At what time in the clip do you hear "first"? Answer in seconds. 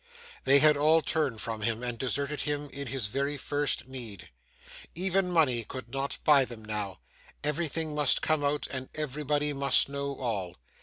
3.37-3.87